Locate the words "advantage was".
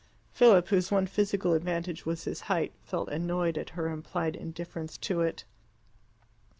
1.53-2.23